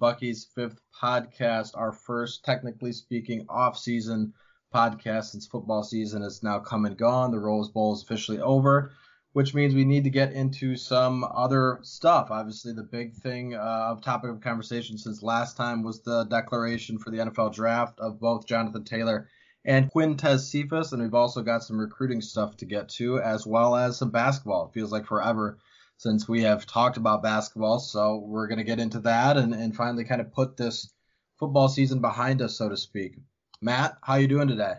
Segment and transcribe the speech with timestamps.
[0.00, 4.32] Bucky's Fifth Podcast, our first, technically speaking, off-season
[4.74, 7.30] podcast since football season is now come and gone.
[7.30, 8.92] The Rose Bowl is officially over,
[9.32, 12.28] which means we need to get into some other stuff.
[12.30, 16.98] Obviously, the big thing uh, of topic of conversation since last time was the declaration
[16.98, 19.28] for the NFL draft of both Jonathan Taylor
[19.64, 23.76] and Quintez Cephus, and we've also got some recruiting stuff to get to, as well
[23.76, 24.68] as some basketball.
[24.68, 25.58] It feels like forever
[26.00, 27.78] since we have talked about basketball.
[27.78, 30.94] So we're going to get into that and, and finally kind of put this
[31.38, 33.18] football season behind us, so to speak.
[33.60, 34.76] Matt, how you doing today?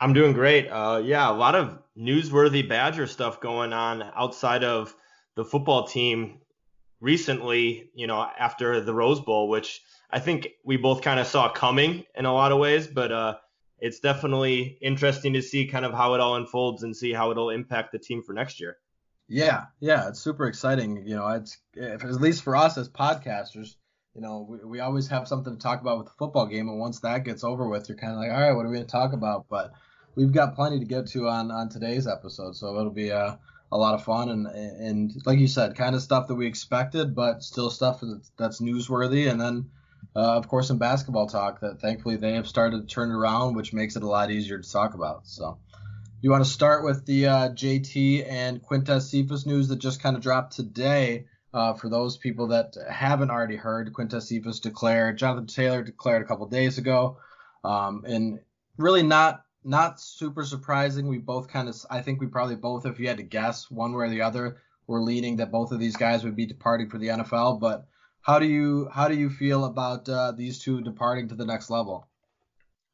[0.00, 0.66] I'm doing great.
[0.66, 4.92] Uh, yeah, a lot of newsworthy Badger stuff going on outside of
[5.36, 6.40] the football team
[7.00, 11.48] recently, you know, after the Rose Bowl, which I think we both kind of saw
[11.52, 13.36] coming in a lot of ways, but uh,
[13.78, 17.50] it's definitely interesting to see kind of how it all unfolds and see how it'll
[17.50, 18.78] impact the team for next year.
[19.32, 21.06] Yeah, yeah, it's super exciting.
[21.06, 23.76] You know, it's at least for us as podcasters.
[24.16, 26.80] You know, we, we always have something to talk about with the football game, and
[26.80, 28.86] once that gets over with, you're kind of like, all right, what are we going
[28.86, 29.46] to talk about?
[29.48, 29.70] But
[30.16, 33.38] we've got plenty to get to on on today's episode, so it'll be a
[33.70, 37.14] a lot of fun and and like you said, kind of stuff that we expected,
[37.14, 38.02] but still stuff
[38.36, 39.30] that's, newsworthy.
[39.30, 39.70] And then,
[40.16, 43.72] uh, of course, some basketball talk that thankfully they have started to turn around, which
[43.72, 45.28] makes it a lot easier to talk about.
[45.28, 45.58] So
[46.22, 50.16] you want to start with the uh, JT and Quintez Cephus news that just kind
[50.16, 51.26] of dropped today?
[51.52, 56.24] Uh, for those people that haven't already heard, Quintez Cephus declared, Jonathan Taylor declared a
[56.24, 57.18] couple days ago,
[57.64, 58.38] um, and
[58.76, 61.08] really not not super surprising.
[61.08, 63.92] We both kind of, I think we probably both, if you had to guess one
[63.92, 66.98] way or the other, were leaning that both of these guys would be departing for
[66.98, 67.60] the NFL.
[67.60, 67.86] But
[68.22, 71.70] how do you how do you feel about uh, these two departing to the next
[71.70, 72.06] level?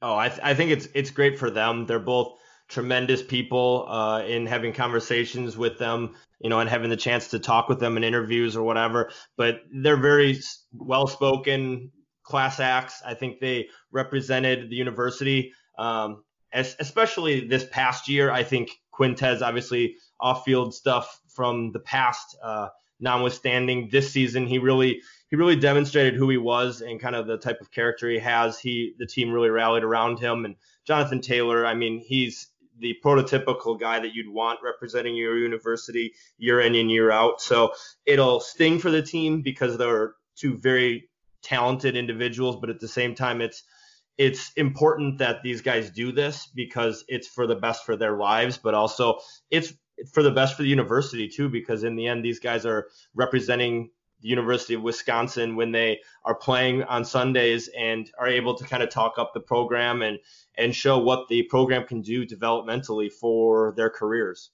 [0.03, 1.87] Oh, I, th- I think it's it's great for them.
[1.87, 2.39] They're both
[2.69, 7.39] tremendous people uh, in having conversations with them, you know, and having the chance to
[7.39, 9.11] talk with them in interviews or whatever.
[9.37, 10.41] But they're very
[10.73, 13.03] well spoken class acts.
[13.05, 18.31] I think they represented the university, um, as, especially this past year.
[18.31, 22.37] I think Quintez, obviously, off field stuff from the past.
[22.43, 27.27] Uh, notwithstanding this season he really he really demonstrated who he was and kind of
[27.27, 30.57] the type of character he has he the team really rallied around him and
[30.87, 32.49] jonathan taylor i mean he's
[32.79, 37.41] the prototypical guy that you'd want representing your university year in and year out.
[37.41, 37.73] So
[38.05, 41.09] it'll sting for the team because they're two very
[41.43, 43.63] talented individuals, but at the same time, it's
[44.19, 48.57] it's important that these guys do this because it's for the best for their lives,
[48.57, 49.19] but also
[49.51, 49.75] it's
[50.13, 53.91] for the best for the university too, because in the end, these guys are representing
[54.21, 58.83] the University of Wisconsin when they are playing on Sundays and are able to kind
[58.83, 60.19] of talk up the program and
[60.57, 64.51] and show what the program can do developmentally for their careers.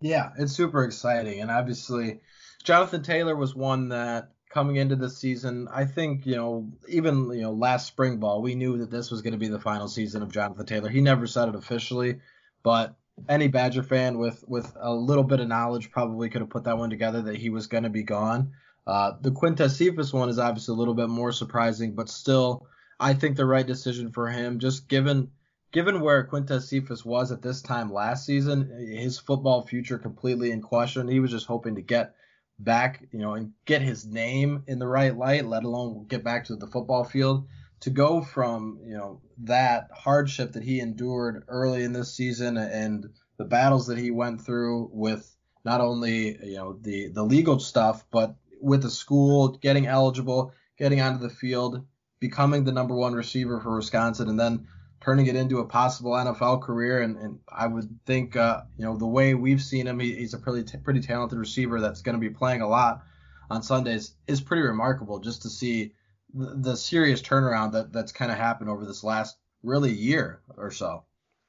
[0.00, 2.20] Yeah, it's super exciting, and obviously,
[2.62, 7.42] Jonathan Taylor was one that coming into the season, I think you know even you
[7.42, 10.22] know last spring ball, we knew that this was going to be the final season
[10.22, 10.88] of Jonathan Taylor.
[10.88, 12.20] He never said it officially,
[12.62, 12.94] but
[13.28, 16.78] any Badger fan with with a little bit of knowledge probably could have put that
[16.78, 18.52] one together that he was going to be gone.
[18.86, 22.66] Uh, the Quintez Cephus one is obviously a little bit more surprising, but still,
[23.00, 25.30] I think the right decision for him, just given
[25.72, 30.62] given where Quintez Cephus was at this time last season, his football future completely in
[30.62, 31.08] question.
[31.08, 32.14] He was just hoping to get
[32.58, 36.46] back, you know, and get his name in the right light, let alone get back
[36.46, 37.48] to the football field.
[37.80, 43.04] To go from, you know, that hardship that he endured early in this season and
[43.36, 45.30] the battles that he went through with
[45.62, 48.36] not only, you know, the the legal stuff, but
[48.66, 51.86] with the school, getting eligible, getting onto the field,
[52.18, 54.66] becoming the number one receiver for Wisconsin, and then
[55.00, 57.00] turning it into a possible NFL career.
[57.00, 60.34] And, and I would think, uh, you know, the way we've seen him, he, he's
[60.34, 63.04] a pretty t- pretty talented receiver that's going to be playing a lot
[63.50, 64.14] on Sundays.
[64.26, 65.92] is pretty remarkable just to see
[66.34, 70.72] the, the serious turnaround that that's kind of happened over this last really year or
[70.72, 71.04] so.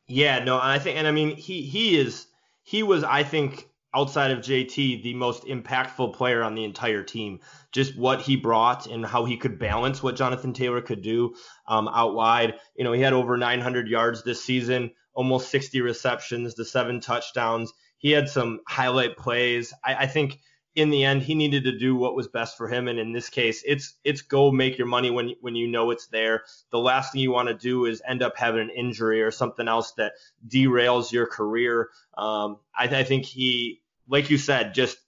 [0.06, 2.28] Yeah, no, I think, and I mean, he he is
[2.62, 7.40] he was, I think, outside of JT, the most impactful player on the entire team.
[7.72, 11.36] Just what he brought and how he could balance what Jonathan Taylor could do
[11.68, 12.56] um, out wide.
[12.76, 17.72] You know, he had over 900 yards this season, almost 60 receptions, the seven touchdowns.
[17.98, 19.74] He had some highlight plays.
[19.84, 20.40] I, I think
[20.78, 22.88] in the end he needed to do what was best for him.
[22.88, 26.08] And in this case it's it's go make your money when when you know it's
[26.08, 26.44] there.
[26.70, 29.68] The last thing you want to do is end up having an injury or something
[29.68, 30.14] else that
[30.48, 31.90] derails your career.
[32.16, 35.00] Um, I, I think he like you said, just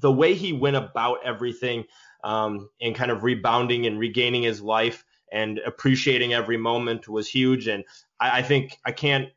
[0.00, 1.84] the way he went about everything
[2.24, 7.68] um, and kind of rebounding and regaining his life and appreciating every moment was huge.
[7.68, 7.84] And
[8.18, 9.28] I, I think I can't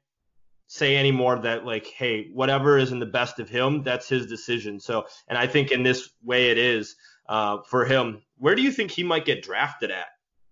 [0.73, 4.79] say anymore that like, hey, whatever is in the best of him, that's his decision.
[4.79, 6.95] So, and I think in this way it is
[7.29, 8.23] uh, for him.
[8.37, 10.07] Where do you think he might get drafted at?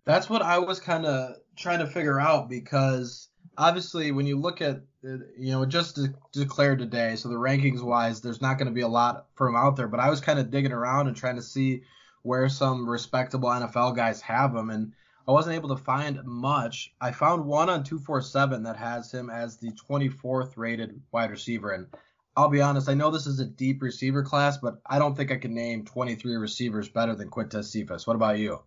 [0.06, 4.62] That's what I was kind of trying to figure out because obviously when you look
[4.62, 8.74] at you know just de- declared today, so the rankings wise, there's not going to
[8.74, 9.88] be a lot for him out there.
[9.88, 11.82] But I was kind of digging around and trying to see
[12.22, 14.94] where some respectable NFL guys have him, and
[15.28, 16.94] I wasn't able to find much.
[17.00, 21.88] I found one on 247 that has him as the 24th rated wide receiver, and
[22.36, 25.32] I'll be honest, I know this is a deep receiver class, but I don't think
[25.32, 28.08] I can name 23 receivers better than Quintez Cephus.
[28.08, 28.62] What about you?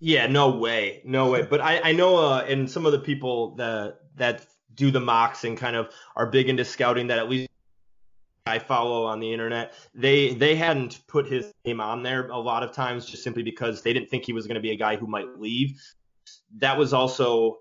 [0.00, 1.42] Yeah, no way, no way.
[1.42, 5.44] But I, I know, uh, and some of the people that that do the mocks
[5.44, 7.48] and kind of are big into scouting that at least
[8.46, 12.64] I follow on the internet, they they hadn't put his name on there a lot
[12.64, 14.96] of times just simply because they didn't think he was going to be a guy
[14.96, 15.80] who might leave.
[16.58, 17.58] That was also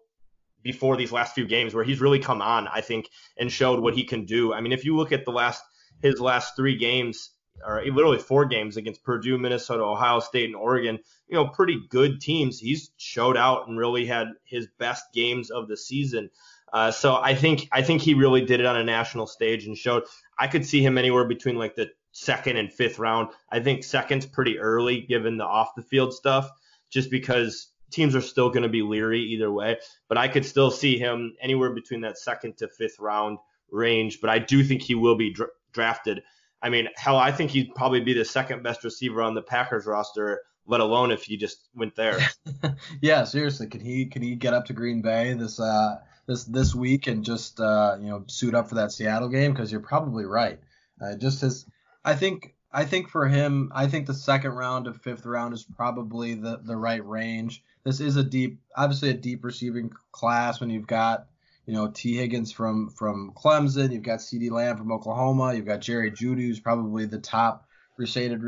[0.63, 3.95] before these last few games where he's really come on, I think, and showed what
[3.95, 4.53] he can do.
[4.53, 5.63] I mean, if you look at the last
[6.01, 7.29] his last three games,
[7.63, 10.97] or literally four games against Purdue, Minnesota, Ohio State, and Oregon,
[11.27, 12.57] you know, pretty good teams.
[12.59, 16.31] He's showed out and really had his best games of the season.
[16.71, 19.77] Uh, so I think I think he really did it on a national stage and
[19.77, 20.03] showed.
[20.39, 23.29] I could see him anywhere between like the second and fifth round.
[23.49, 26.49] I think second's pretty early given the off the field stuff,
[26.89, 29.77] just because teams are still going to be leery either way.
[30.07, 33.37] But I could still see him anywhere between that second to fifth round
[33.69, 34.19] range.
[34.21, 36.23] But I do think he will be dra- drafted.
[36.61, 39.85] I mean, hell, I think he'd probably be the second best receiver on the Packers
[39.85, 42.19] roster, let alone if he just went there.
[43.01, 45.97] yeah, seriously, can he can he get up to Green Bay this uh
[46.27, 49.71] this this week and just uh, you know suit up for that Seattle game because
[49.71, 50.59] you're probably right.
[51.01, 51.65] Uh, just his,
[52.05, 55.63] I think I think for him, I think the second round to fifth round is
[55.63, 57.63] probably the the right range.
[57.83, 61.27] This is a deep, obviously a deep receiving class when you've got
[61.65, 65.81] you know Tee Higgins from from Clemson, you've got CeeDee Lamb from Oklahoma, you've got
[65.81, 67.67] Jerry Jeudy who's probably the top
[67.97, 68.41] rated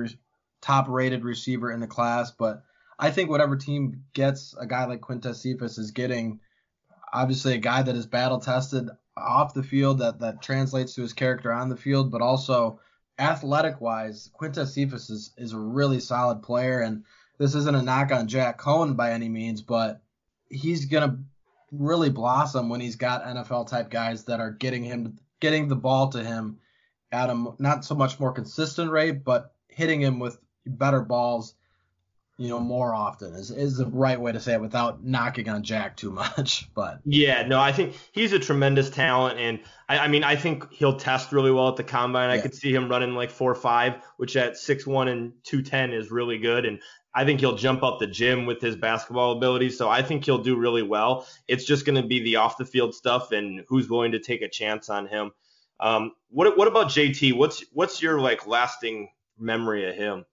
[0.63, 2.63] top rated receiver in the class, but
[2.97, 6.39] I think whatever team gets a guy like Quintez Cephus is getting
[7.11, 11.13] obviously a guy that is battle tested off the field that that translates to his
[11.13, 12.79] character on the field, but also
[13.19, 16.79] athletic wise, Quintez Cephus is, is a really solid player.
[16.79, 17.03] And
[17.37, 20.01] this isn't a knock on Jack Coan by any means, but
[20.49, 21.19] he's gonna
[21.71, 26.09] really blossom when he's got NFL type guys that are getting him getting the ball
[26.09, 26.59] to him
[27.11, 31.55] at a not so much more consistent rate, but hitting him with better balls
[32.37, 35.61] you know, more often is is the right way to say it without knocking on
[35.63, 36.69] Jack too much.
[36.75, 40.71] But yeah, no, I think he's a tremendous talent, and I, I mean, I think
[40.71, 42.29] he'll test really well at the combine.
[42.29, 42.35] Yeah.
[42.35, 45.93] I could see him running like four five, which at six one and two ten
[45.93, 46.79] is really good, and
[47.13, 49.69] I think he'll jump up the gym with his basketball ability.
[49.69, 51.27] So I think he'll do really well.
[51.47, 54.41] It's just going to be the off the field stuff and who's willing to take
[54.41, 55.31] a chance on him.
[55.79, 57.37] Um, what what about JT?
[57.37, 60.25] What's what's your like lasting memory of him?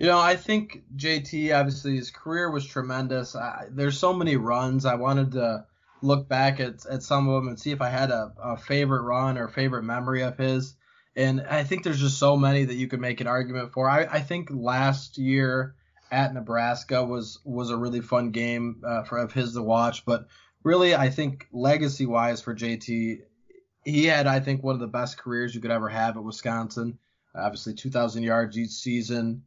[0.00, 3.36] You know, I think JT obviously his career was tremendous.
[3.36, 4.86] I, there's so many runs.
[4.86, 5.66] I wanted to
[6.00, 9.02] look back at, at some of them and see if I had a, a favorite
[9.02, 10.74] run or favorite memory of his.
[11.16, 13.90] And I think there's just so many that you could make an argument for.
[13.90, 15.74] I, I think last year
[16.10, 20.06] at Nebraska was was a really fun game uh, for of his to watch.
[20.06, 20.28] But
[20.64, 23.18] really, I think legacy wise for JT,
[23.84, 26.98] he had I think one of the best careers you could ever have at Wisconsin.
[27.34, 29.42] Obviously, 2,000 yards each season,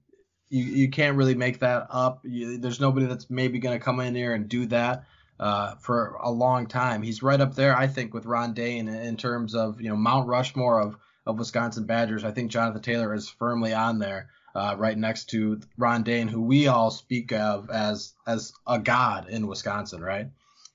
[0.49, 2.21] you, you can't really make that up.
[2.23, 5.05] You, there's nobody that's maybe going to come in here and do that
[5.39, 7.01] uh, for a long time.
[7.01, 10.27] He's right up there, I think, with Ron Dayne in terms of you know Mount
[10.27, 12.23] Rushmore of of Wisconsin Badgers.
[12.23, 16.41] I think Jonathan Taylor is firmly on there, uh, right next to Ron Dayne, who
[16.41, 20.27] we all speak of as as a god in Wisconsin, right?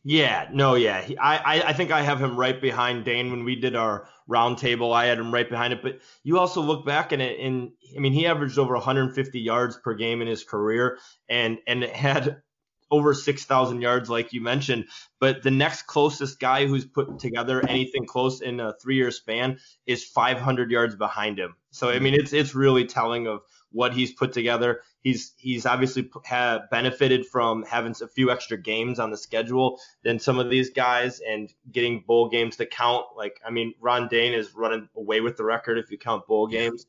[0.04, 1.02] Yeah, no, yeah.
[1.02, 4.94] He, I, I think I have him right behind Dayne when we did our roundtable.
[4.94, 5.82] I had him right behind it.
[5.82, 9.76] But you also look back and it, and I mean, he averaged over 150 yards
[9.76, 12.42] per game in his career, and and had
[12.90, 14.86] over 6,000 yards, like you mentioned.
[15.20, 20.04] But the next closest guy who's put together anything close in a three-year span is
[20.04, 21.54] 500 yards behind him.
[21.70, 24.80] So I mean, it's it's really telling of what he's put together.
[25.00, 30.18] He's he's obviously ha- benefited from having a few extra games on the schedule than
[30.18, 33.06] some of these guys and getting bowl games to count.
[33.16, 36.46] Like I mean, Ron Dayne is running away with the record if you count bowl
[36.46, 36.86] games.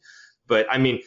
[0.48, 1.02] But I mean,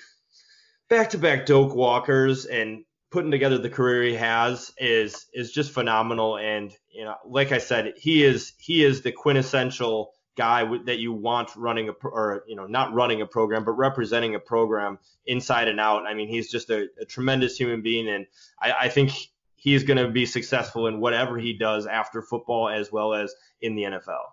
[0.88, 6.38] back-to-back Doak Walkers and putting together the career he has is is just phenomenal.
[6.38, 11.12] And you know, like I said, he is he is the quintessential guy that you
[11.12, 15.69] want running a or you know not running a program but representing a program inside
[15.69, 16.07] and out.
[16.07, 18.27] I mean, he's just a, a tremendous human being, and
[18.61, 19.12] I, I think
[19.57, 23.77] he's going to be successful in whatever he does after football as well as in
[23.77, 24.25] the NFL.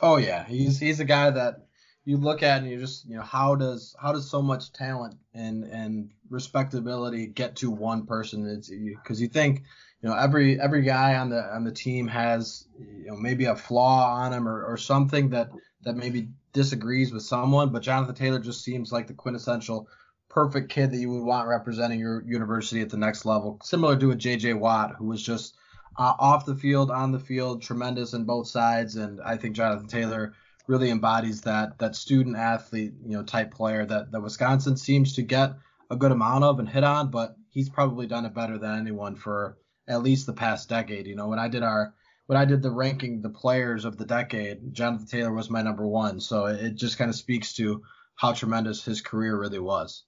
[0.00, 1.66] Oh yeah, he's he's a guy that
[2.04, 5.14] you look at and you just you know how does how does so much talent
[5.34, 8.46] and and respectability get to one person?
[8.48, 9.62] It's because you think
[10.02, 13.56] you know every every guy on the on the team has you know maybe a
[13.56, 15.50] flaw on him or, or something that
[15.82, 19.88] that maybe disagrees with someone but jonathan taylor just seems like the quintessential
[20.28, 24.10] perfect kid that you would want representing your university at the next level similar to
[24.10, 25.56] a jj watt who was just
[25.98, 29.88] uh, off the field on the field tremendous in both sides and i think jonathan
[29.88, 30.34] taylor
[30.66, 35.22] really embodies that that student athlete you know type player that that wisconsin seems to
[35.22, 35.52] get
[35.90, 39.14] a good amount of and hit on but he's probably done it better than anyone
[39.14, 39.56] for
[39.88, 41.06] at least the past decade.
[41.06, 41.94] You know, when I did our
[42.26, 45.86] when I did the ranking the players of the decade, Jonathan Taylor was my number
[45.86, 46.20] one.
[46.20, 47.82] So it just kind of speaks to
[48.14, 50.04] how tremendous his career really was.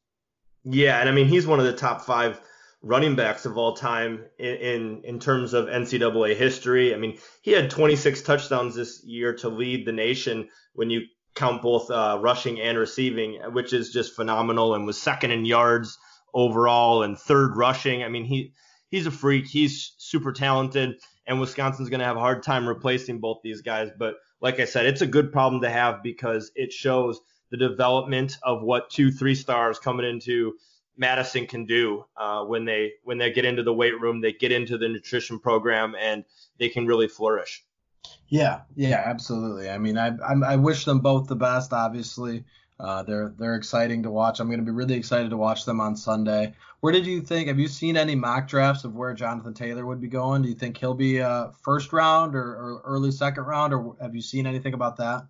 [0.64, 2.40] Yeah, and I mean he's one of the top five
[2.84, 6.94] running backs of all time in, in, in terms of NCAA history.
[6.94, 11.02] I mean he had 26 touchdowns this year to lead the nation when you
[11.34, 15.98] count both uh, rushing and receiving, which is just phenomenal, and was second in yards
[16.32, 18.04] overall and third rushing.
[18.04, 18.52] I mean he
[18.90, 19.46] he's a freak.
[19.46, 23.90] He's super talented, and Wisconsin's going to have a hard time replacing both these guys.
[23.98, 27.18] But like I said, it's a good problem to have because it shows
[27.50, 30.54] the development of what two, three stars coming into
[30.96, 34.52] Madison can do uh, when they when they get into the weight room, they get
[34.52, 36.24] into the nutrition program, and
[36.58, 37.64] they can really flourish.
[38.28, 39.68] Yeah, yeah, absolutely.
[39.70, 41.72] I mean, I I, I wish them both the best.
[41.72, 42.44] Obviously,
[42.78, 44.40] uh, they're they're exciting to watch.
[44.40, 46.54] I'm going to be really excited to watch them on Sunday.
[46.80, 47.48] Where did you think?
[47.48, 50.42] Have you seen any mock drafts of where Jonathan Taylor would be going?
[50.42, 54.14] Do you think he'll be a first round or, or early second round, or have
[54.14, 55.26] you seen anything about that?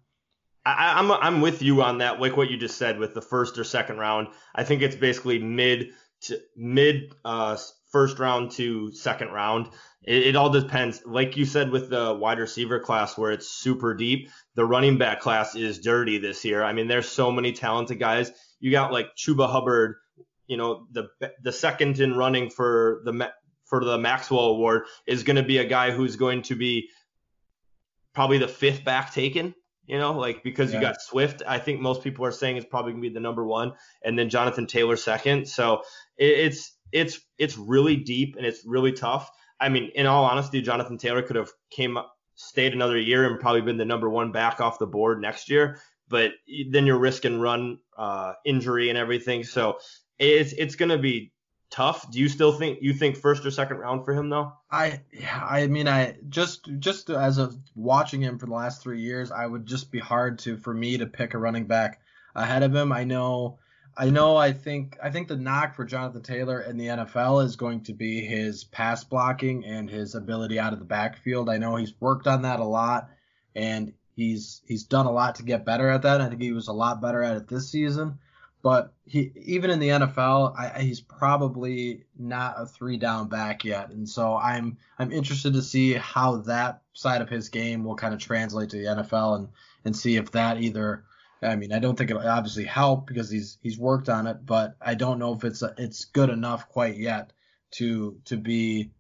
[0.67, 3.21] I, am I'm, I'm with you on that, like what you just said with the
[3.21, 4.29] first or second round.
[4.55, 5.91] I think it's basically mid
[6.23, 7.57] to mid uh,
[7.91, 9.69] first round to second round.
[10.03, 11.03] It, it, all depends.
[11.05, 15.21] Like you said with the wide receiver class, where it's super deep, the running back
[15.21, 16.63] class is dirty this year.
[16.63, 18.33] I mean, there's so many talented guys.
[18.59, 19.97] You got like Chuba Hubbard,
[20.47, 21.09] you know, the
[21.43, 23.31] the second in running for the
[23.67, 26.89] for the Maxwell Award is going to be a guy who's going to be
[28.15, 29.55] probably the fifth back taken.
[29.87, 30.79] You know, like because yeah.
[30.81, 33.45] you got Swift, I think most people are saying it's probably gonna be the number
[33.45, 33.73] one,
[34.03, 35.47] and then Jonathan Taylor second.
[35.47, 35.83] So
[36.17, 39.31] it, it's it's it's really deep and it's really tough.
[39.61, 43.39] I mean, in all honesty, Jonathan Taylor could have came up, stayed another year and
[43.39, 45.79] probably been the number one back off the board next year.
[46.09, 46.33] But
[46.71, 49.45] then you're risking run uh, injury and everything.
[49.45, 49.79] So
[50.19, 51.33] it's it's going to be
[51.75, 52.09] tough.
[52.11, 54.53] Do you still think you think first or second round for him though?
[54.71, 55.01] I
[55.51, 59.45] I mean I just just as of watching him for the last three years, I
[59.45, 62.01] would just be hard to for me to pick a running back
[62.35, 62.93] ahead of him.
[62.93, 63.59] I know
[63.97, 64.37] I know.
[64.37, 64.99] I think.
[65.03, 68.65] I think the knock for Jonathan Taylor in the NFL is going to be his
[68.65, 71.49] pass blocking and his ability out of the backfield.
[71.49, 73.11] I know he's worked on that a lot,
[73.55, 76.21] and he's he's done a lot to get better at that.
[76.21, 78.19] I think he was a lot better at it this season.
[78.65, 83.91] But he even in the NFL, I, he's probably not a three down back yet,
[83.91, 88.15] and so I'm I'm interested to see how that side of his game will kind
[88.15, 89.49] of translate to the NFL and
[89.85, 91.05] and see if that either
[91.43, 94.77] I mean, I don't think it'll obviously help because he's he's worked on it, but
[94.81, 97.35] I don't know if it's a, it's good enough quite yet
[97.73, 98.93] to to be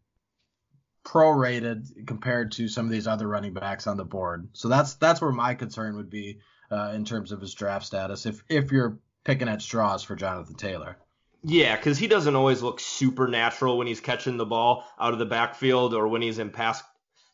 [1.06, 4.50] prorated compared to some of these other running backs on the board.
[4.52, 6.40] So that's that's where my concern would be
[6.71, 8.26] uh, in terms of his draft status.
[8.26, 10.96] If if you're picking at straws for Jonathan Taylor.
[11.42, 15.18] Yeah, because he doesn't always look super natural when he's catching the ball out of
[15.18, 16.82] the backfield or when he's in pass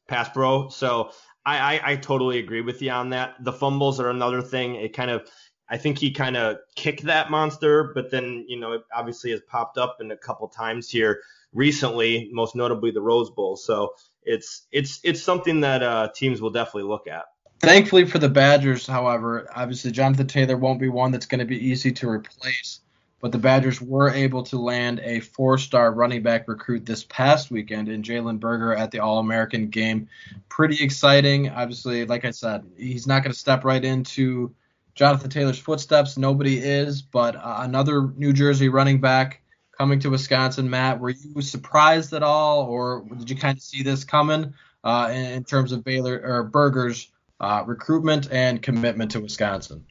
[0.09, 0.69] pass pro.
[0.69, 1.13] So
[1.47, 3.37] I, I, I totally agree with you on that.
[3.41, 4.75] The fumbles are another thing.
[4.75, 5.31] It kind of
[5.69, 9.41] I think he kind of kicked that monster, but then you know it obviously has
[9.49, 13.57] popped up in a couple times here recently, most notably the Rose Bowl.
[13.57, 13.95] So
[14.25, 17.27] it's it's it's something that uh, teams will definitely look at.
[17.61, 21.69] Thankfully for the Badgers, however, obviously Jonathan Taylor won't be one that's going to be
[21.69, 22.81] easy to replace
[23.21, 27.51] but the Badgers were able to land a four star running back recruit this past
[27.51, 30.09] weekend in Jalen Berger at the All American game.
[30.49, 31.51] Pretty exciting.
[31.51, 34.55] Obviously, like I said, he's not going to step right into
[34.95, 36.17] Jonathan Taylor's footsteps.
[36.17, 39.43] Nobody is, but uh, another New Jersey running back
[39.77, 40.69] coming to Wisconsin.
[40.69, 45.11] Matt, were you surprised at all, or did you kind of see this coming uh,
[45.13, 47.09] in, in, terms of Baylor or Berger's
[47.41, 49.87] uh, recruitment and commitment to Wisconsin?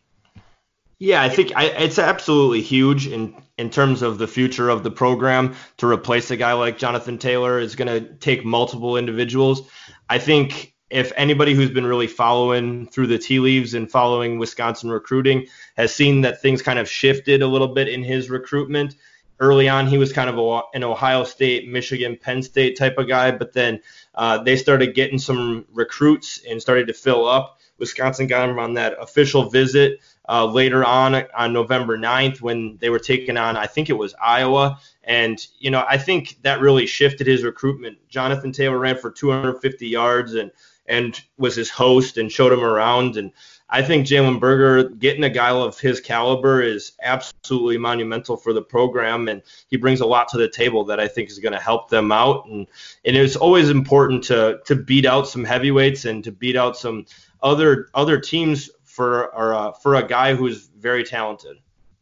[1.00, 4.92] Yeah, I think I, it's absolutely huge in in terms of the future of the
[4.92, 9.70] program to replace a guy like Jonathan Taylor is going to take multiple individuals.
[10.10, 14.90] I think if anybody who's been really following through the tea leaves and following Wisconsin
[14.90, 18.96] recruiting has seen that things kind of shifted a little bit in his recruitment.
[19.40, 23.08] Early on, he was kind of a, an Ohio State, Michigan, Penn State type of
[23.08, 23.80] guy, but then
[24.16, 27.60] uh, they started getting some recruits and started to fill up.
[27.78, 32.90] Wisconsin got him on that official visit uh, later on on November 9th when they
[32.90, 34.80] were taking on, I think it was Iowa.
[35.04, 37.98] And, you know, I think that really shifted his recruitment.
[38.10, 40.52] Jonathan Taylor ran for 250 yards and,
[40.86, 43.18] and was his host and showed him around.
[43.18, 43.32] And
[43.72, 48.64] I think Jalen Berger getting a guy of his caliber is absolutely monumental for the
[48.64, 51.60] program, and he brings a lot to the table that I think is going to
[51.60, 52.48] help them out.
[52.48, 52.66] And
[53.06, 57.06] and it's always important to to beat out some heavyweights and to beat out some
[57.44, 61.58] other other teams for or, uh, for a guy who's very talented.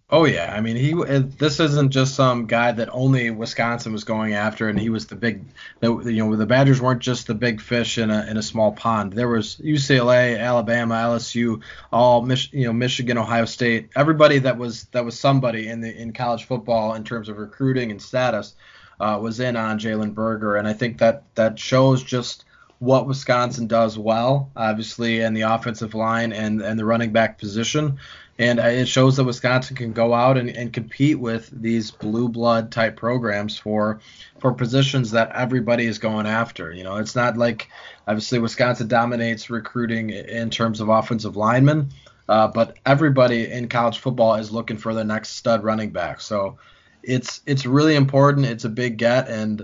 [0.10, 0.94] Oh yeah, I mean he.
[0.94, 5.18] This isn't just some guy that only Wisconsin was going after, and he was the
[5.18, 5.44] big.
[5.82, 8.72] The, you know, the Badgers weren't just the big fish in a in a small
[8.72, 9.12] pond.
[9.12, 11.62] There was UCLA, Alabama, LSU,
[11.92, 15.94] all Mich, you know Michigan, Ohio State, everybody that was that was somebody in the
[15.94, 18.56] in college football in terms of recruiting and status
[19.02, 22.46] uh, was in on Jalen Berger, and I think that that shows just
[22.80, 28.00] what Wisconsin does well, obviously, in the offensive line and and the running back position
[28.40, 32.72] and it shows that Wisconsin can go out and, and compete with these blue blood
[32.72, 34.00] type programs for
[34.40, 36.72] for positions that everybody is going after.
[36.72, 37.70] You know, it's not like
[38.08, 41.90] obviously Wisconsin dominates recruiting in terms of offensive linemen,
[42.30, 46.22] uh, but everybody in college football is looking for the next stud running back.
[46.22, 46.58] So
[47.02, 48.46] it's it's really important.
[48.46, 49.62] It's a big get, and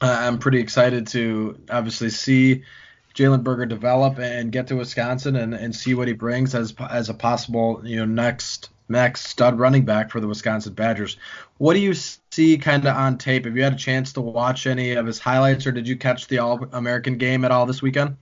[0.00, 2.64] uh, I'm pretty excited to obviously see
[3.14, 7.08] Jalen Berger develop and get to Wisconsin and, and see what he brings as as
[7.08, 11.16] a possible you know next next stud running back for the Wisconsin Badgers.
[11.58, 13.44] What do you see kind of on tape?
[13.44, 16.28] Have you had a chance to watch any of his highlights, or did you catch
[16.28, 18.16] the All American game at all this weekend?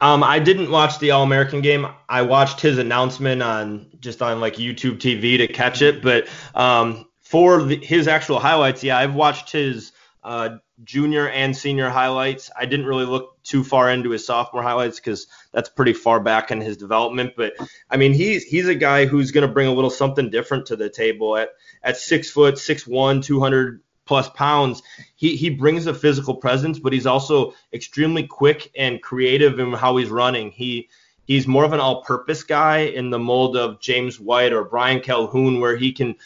[0.00, 1.86] Um, I didn't watch the All American game.
[2.08, 6.02] I watched his announcement on just on like YouTube TV to catch it.
[6.02, 11.88] But um, for the, his actual highlights, yeah, I've watched his uh, junior and senior
[11.88, 12.50] highlights.
[12.58, 16.50] I didn't really look too far into his sophomore highlights because that's pretty far back
[16.50, 17.34] in his development.
[17.36, 17.54] But
[17.90, 20.76] I mean, he's he's a guy who's going to bring a little something different to
[20.76, 21.50] the table at
[21.82, 24.82] at six foot, six one, two hundred plus pounds.
[25.14, 29.96] He he brings a physical presence, but he's also extremely quick and creative in how
[29.96, 30.50] he's running.
[30.50, 30.88] He
[31.26, 35.60] he's more of an all-purpose guy in the mold of James White or Brian Calhoun,
[35.60, 36.16] where he can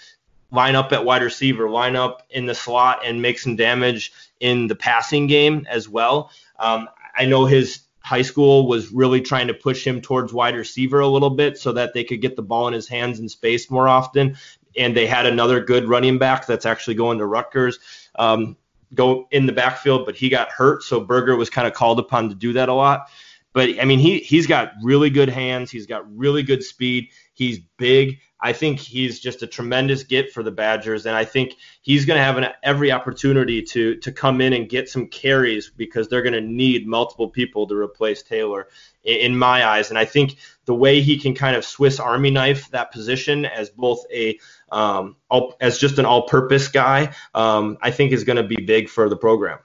[0.50, 4.66] line up at wide receiver, line up in the slot, and make some damage in
[4.66, 6.30] the passing game as well.
[6.58, 11.00] Um, I know his high school was really trying to push him towards wide receiver
[11.00, 13.70] a little bit so that they could get the ball in his hands in space
[13.70, 14.36] more often.
[14.76, 17.78] And they had another good running back that's actually going to Rutgers.
[18.14, 18.56] Um,
[18.94, 22.28] go in the backfield, but he got hurt, so Berger was kind of called upon
[22.30, 23.10] to do that a lot.
[23.52, 25.70] But I mean, he he's got really good hands.
[25.70, 27.08] He's got really good speed.
[27.34, 28.18] He's big.
[28.40, 32.18] I think he's just a tremendous get for the Badgers, and I think he's going
[32.18, 36.22] to have an, every opportunity to to come in and get some carries because they're
[36.22, 38.68] going to need multiple people to replace Taylor,
[39.02, 39.90] in, in, my eyes.
[39.90, 43.70] And I think the way he can kind of Swiss Army knife that position as
[43.70, 44.38] both a
[44.70, 48.88] um, all, as just an all-purpose guy, um, I think is going to be big
[48.88, 49.58] for the program.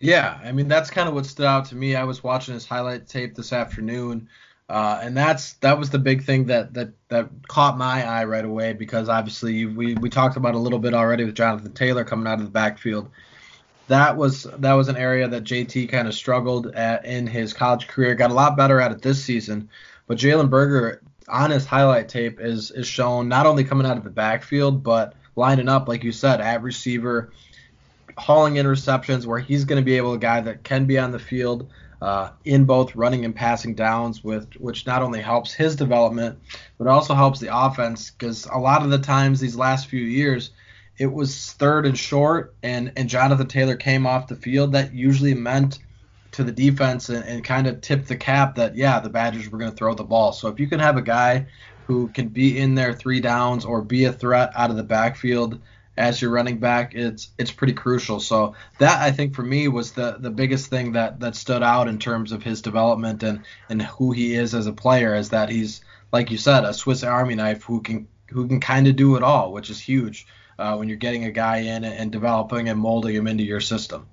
[0.00, 1.94] Yeah, I mean that's kind of what stood out to me.
[1.94, 4.28] I was watching his highlight tape this afternoon.
[4.70, 8.44] Uh, and that's that was the big thing that that that caught my eye right
[8.44, 12.28] away because obviously we we talked about a little bit already with Jonathan Taylor coming
[12.28, 13.10] out of the backfield.
[13.88, 17.88] That was that was an area that JT kind of struggled at in his college
[17.88, 18.14] career.
[18.14, 19.68] Got a lot better at it this season,
[20.06, 24.04] but Jalen Berger on his highlight tape is is shown not only coming out of
[24.04, 27.32] the backfield but lining up like you said at receiver,
[28.20, 31.18] hauling interceptions where he's going to be able a guy that can be on the
[31.18, 31.70] field
[32.02, 36.38] uh, in both running and passing downs, with which not only helps his development,
[36.78, 40.50] but also helps the offense because a lot of the times these last few years,
[40.98, 44.72] it was third and short, and and Jonathan Taylor came off the field.
[44.72, 45.78] That usually meant
[46.32, 49.58] to the defense and, and kind of tipped the cap that yeah, the Badgers were
[49.58, 50.32] going to throw the ball.
[50.32, 51.46] So if you can have a guy
[51.86, 55.60] who can be in there three downs or be a threat out of the backfield
[56.00, 58.18] as your running back, it's it's pretty crucial.
[58.20, 61.88] So that I think for me was the the biggest thing that that stood out
[61.88, 65.50] in terms of his development and and who he is as a player is that
[65.50, 65.82] he's
[66.12, 69.22] like you said a Swiss Army knife who can who can kind of do it
[69.22, 70.26] all, which is huge
[70.58, 74.06] uh, when you're getting a guy in and developing and molding him into your system.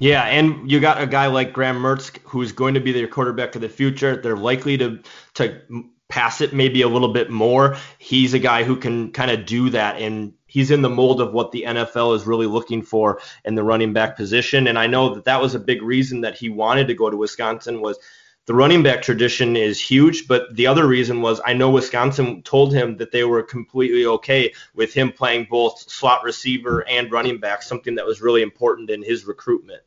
[0.00, 3.54] Yeah, and you got a guy like Graham Mertz who's going to be their quarterback
[3.54, 4.16] of the future.
[4.16, 5.00] They're likely to
[5.34, 5.60] to
[6.08, 7.76] pass it maybe a little bit more.
[7.98, 11.32] He's a guy who can kind of do that and he's in the mold of
[11.32, 14.66] what the NFL is really looking for in the running back position.
[14.66, 17.16] And I know that that was a big reason that he wanted to go to
[17.16, 17.98] Wisconsin was
[18.46, 22.74] the running back tradition is huge, but the other reason was I know Wisconsin told
[22.74, 27.62] him that they were completely okay with him playing both slot receiver and running back,
[27.62, 29.82] something that was really important in his recruitment.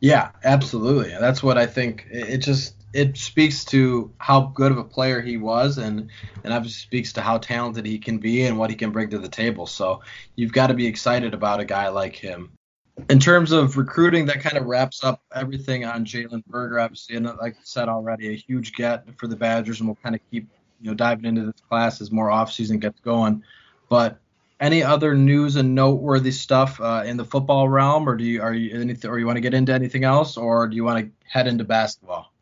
[0.00, 1.10] Yeah, absolutely.
[1.10, 2.06] That's what I think.
[2.10, 6.10] It just it speaks to how good of a player he was, and
[6.44, 9.18] and obviously speaks to how talented he can be and what he can bring to
[9.18, 9.66] the table.
[9.66, 10.02] So
[10.36, 12.52] you've got to be excited about a guy like him.
[13.10, 16.78] In terms of recruiting, that kind of wraps up everything on Jalen Berger.
[16.78, 20.14] Obviously, and like I said already, a huge get for the Badgers, and we'll kind
[20.14, 20.48] of keep
[20.80, 23.42] you know diving into this class as more offseason gets going.
[23.88, 24.20] But
[24.60, 28.54] any other news and noteworthy stuff uh, in the football realm, or do you are
[28.54, 31.10] you anything, or you want to get into anything else, or do you want to
[31.28, 32.33] head into basketball?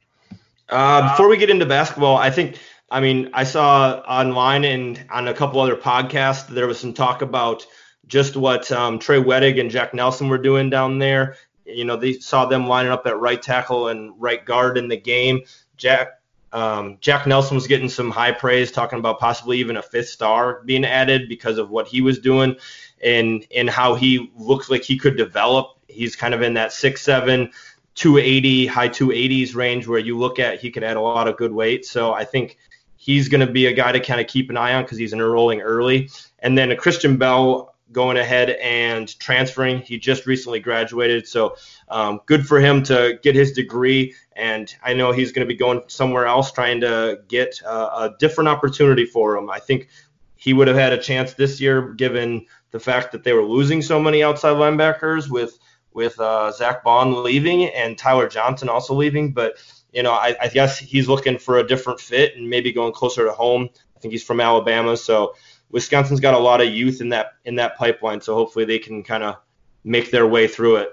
[0.72, 2.58] Uh, before we get into basketball, I think
[2.90, 7.20] I mean I saw online and on a couple other podcasts there was some talk
[7.20, 7.66] about
[8.06, 11.36] just what um, Trey Wedig and Jack Nelson were doing down there.
[11.66, 14.96] You know, they saw them lining up at right tackle and right guard in the
[14.96, 15.42] game.
[15.76, 20.08] Jack um, Jack Nelson was getting some high praise, talking about possibly even a fifth
[20.08, 22.56] star being added because of what he was doing
[23.02, 25.78] and and how he looks like he could develop.
[25.88, 27.52] He's kind of in that six seven,
[27.94, 31.52] 280, high 280s range where you look at he could add a lot of good
[31.52, 31.84] weight.
[31.84, 32.58] So I think
[32.96, 35.12] he's going to be a guy to kind of keep an eye on because he's
[35.12, 36.08] enrolling early.
[36.38, 39.78] And then a Christian Bell going ahead and transferring.
[39.78, 41.56] He just recently graduated, so
[41.88, 44.14] um, good for him to get his degree.
[44.34, 48.16] And I know he's going to be going somewhere else, trying to get a, a
[48.18, 49.50] different opportunity for him.
[49.50, 49.88] I think
[50.36, 53.82] he would have had a chance this year, given the fact that they were losing
[53.82, 55.58] so many outside linebackers with
[55.94, 59.32] with uh, Zack Baun leaving and Tyler Johnson also leaving.
[59.32, 59.54] But
[59.92, 63.24] you know, I, I guess he's looking for a different fit and maybe going closer
[63.24, 63.68] to home.
[63.96, 65.34] I think he's from Alabama, so
[65.70, 69.02] Wisconsin's got a lot of youth in that in that pipeline, so hopefully they can
[69.02, 69.36] kind of
[69.84, 70.90] make their way through it.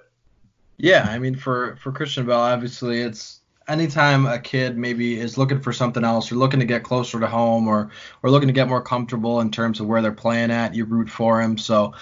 [0.77, 3.38] Yeah, I mean for for Christian Bell, obviously it's
[3.69, 7.27] anytime a kid maybe is looking for something else or looking to get closer to
[7.27, 7.91] home or
[8.23, 11.09] or looking to get more comfortable in terms of where they're playing at, you root
[11.09, 11.57] for him.
[11.57, 11.93] So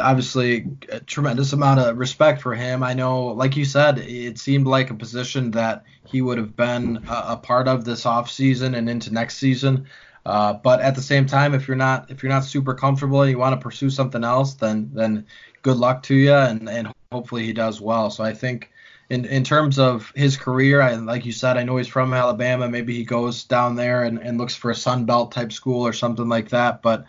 [0.00, 2.82] obviously a tremendous amount of respect for him.
[2.82, 7.04] I know, like you said, it seemed like a position that he would have been
[7.08, 9.86] a, a part of this off season and into next season.
[10.26, 13.30] Uh, but at the same time, if you're not if you're not super comfortable and
[13.30, 15.26] you want to pursue something else, then then
[15.62, 18.10] good luck to you, and and hopefully he does well.
[18.10, 18.70] So I think
[19.10, 22.68] in in terms of his career, I, like you said, I know he's from Alabama.
[22.68, 25.92] Maybe he goes down there and, and looks for a Sun Belt type school or
[25.92, 26.80] something like that.
[26.80, 27.04] But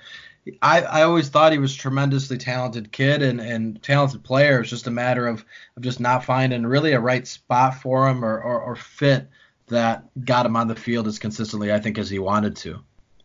[0.62, 4.60] I, I always thought he was a tremendously talented kid and, and talented player.
[4.60, 5.46] It's just a matter of,
[5.78, 9.30] of just not finding really a right spot for him or, or, or fit
[9.68, 12.80] that got him on the field as consistently, I think, as he wanted to.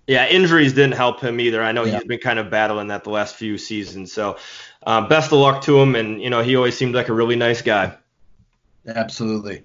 [0.07, 1.62] Yeah, injuries didn't help him either.
[1.62, 1.95] I know yeah.
[1.95, 4.12] he's been kind of battling that the last few seasons.
[4.12, 4.37] So,
[4.87, 5.97] uh, best of luck to him.
[5.97, 7.97] And you know, he always seemed like a really nice guy.
[8.87, 9.62] Absolutely.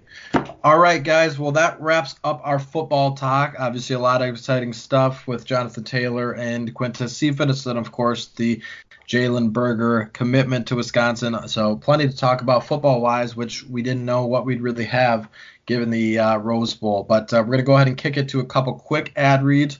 [0.63, 1.37] All right, guys.
[1.37, 3.55] Well, that wraps up our football talk.
[3.59, 8.27] Obviously, a lot of exciting stuff with Jonathan Taylor and Quintez Cephus, and of course
[8.27, 8.61] the
[9.07, 11.47] Jalen Berger commitment to Wisconsin.
[11.47, 15.29] So, plenty to talk about football wise, which we didn't know what we'd really have
[15.65, 17.03] given the uh, Rose Bowl.
[17.03, 19.43] But uh, we're going to go ahead and kick it to a couple quick ad
[19.43, 19.79] reads.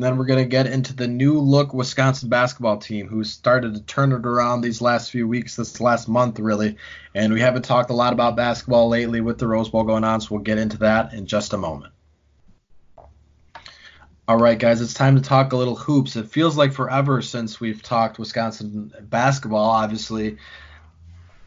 [0.00, 3.74] And then we're going to get into the new look Wisconsin basketball team who started
[3.74, 6.76] to turn it around these last few weeks, this last month, really.
[7.14, 10.22] And we haven't talked a lot about basketball lately with the Rose Bowl going on,
[10.22, 11.92] so we'll get into that in just a moment.
[14.26, 16.16] All right, guys, it's time to talk a little hoops.
[16.16, 20.38] It feels like forever since we've talked Wisconsin basketball, obviously.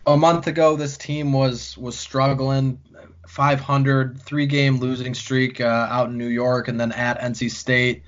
[0.06, 2.80] A month ago, this team was was struggling,
[3.28, 8.04] 500, three game losing streak uh, out in New York, and then at NC State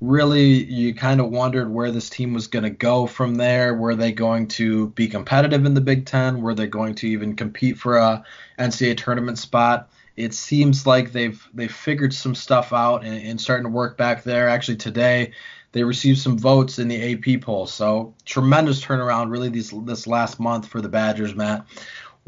[0.00, 3.74] really you kind of wondered where this team was going to go from there.
[3.74, 6.40] Were they going to be competitive in the Big Ten?
[6.40, 8.24] Were they going to even compete for a
[8.58, 9.90] NCAA tournament spot?
[10.16, 14.22] It seems like they've they've figured some stuff out and, and starting to work back
[14.22, 14.48] there.
[14.48, 15.32] Actually, today
[15.72, 20.40] they received some votes in the AP poll, so tremendous turnaround really these this last
[20.40, 21.66] month for the Badgers, Matt.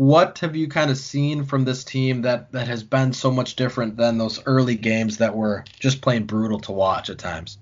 [0.01, 3.55] What have you kind of seen from this team that that has been so much
[3.55, 7.59] different than those early games that were just plain brutal to watch at times?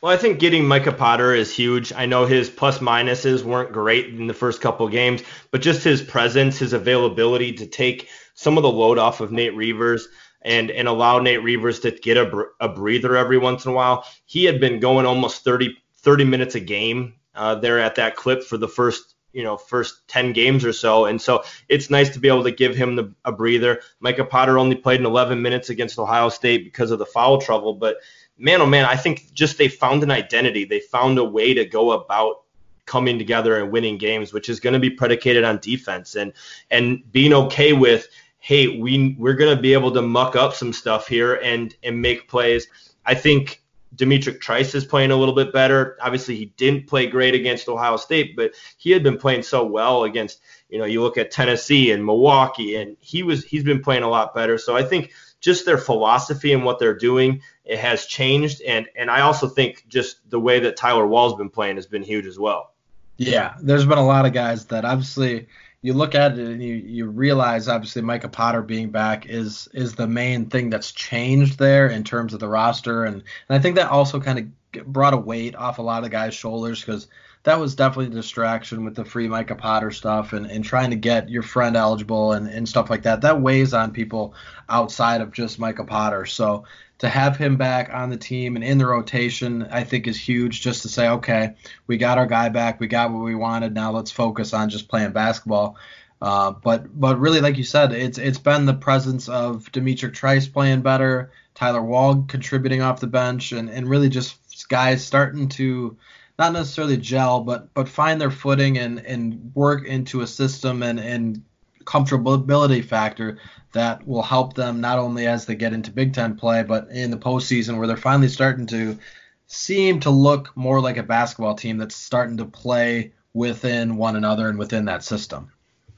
[0.00, 1.92] Well, I think getting Micah Potter is huge.
[1.92, 6.00] I know his plus minuses weren't great in the first couple games, but just his
[6.00, 10.08] presence, his availability to take some of the load off of Nate Reuvers
[10.40, 14.06] and and allow Nate Reuvers to get a, a breather every once in a while.
[14.24, 18.42] He had been going almost 30 30 minutes a game uh, there at that clip
[18.42, 22.18] for the first you know first 10 games or so and so it's nice to
[22.18, 25.70] be able to give him the, a breather micah potter only played in 11 minutes
[25.70, 27.96] against ohio state because of the foul trouble but
[28.42, 30.64] man, oh man, I think just they found an identity.
[30.64, 32.42] They found a way to go about
[32.84, 36.32] coming together and winning games, which is going to be predicated on defense and
[36.70, 38.08] and being okay with,
[38.40, 42.02] hey, we we're going to be able to muck up some stuff here and and
[42.02, 42.66] make plays.
[43.06, 43.61] I think
[43.94, 45.96] D'Mitrik Trice is playing a little bit better.
[46.00, 50.04] Obviously, he didn't play great against Ohio State, but he had been playing so well
[50.04, 54.02] against, you know, you look at Tennessee and Milwaukee, and he was he's been playing
[54.02, 54.58] a lot better.
[54.58, 59.10] So I think just their philosophy and what they're doing it has changed, and and
[59.10, 62.38] I also think just the way that Tyler Wahl's been playing has been huge as
[62.38, 62.72] well.
[63.18, 65.46] Yeah, there's been a lot of guys that obviously
[65.82, 69.94] you look at it and you, you realize obviously Micah Potter being back is is
[69.94, 73.04] the main thing that's changed there in terms of the roster.
[73.04, 74.38] And, and I think that also kind
[74.74, 77.08] of brought a weight off a lot of guys' shoulders because
[77.44, 80.96] that was definitely a distraction with the free Micah Potter stuff and, and trying to
[80.96, 83.22] get your friend eligible and, and stuff like that.
[83.22, 84.34] That weighs on people
[84.68, 86.24] outside of just Micah Potter.
[86.24, 86.64] So
[86.98, 90.60] to have him back on the team and in the rotation, I think is huge.
[90.60, 91.54] Just to say, okay,
[91.88, 93.74] we got our guy back, we got what we wanted.
[93.74, 95.76] Now let's focus on just playing basketball.
[96.20, 100.46] Uh, but but really, like you said, it's it's been the presence of D'Mitrik Trice
[100.46, 105.96] playing better, Tyler Wahl contributing off the bench, and, and really just guys starting to
[106.42, 110.98] not necessarily gel, but but find their footing and and work into a system and
[110.98, 111.42] and
[111.84, 113.38] comfortability factor
[113.72, 117.10] that will help them not only as they get into Big Ten play, but in
[117.10, 118.98] the postseason where they're finally starting to
[119.46, 124.48] seem to look more like a basketball team that's starting to play within one another
[124.48, 125.50] and within that system.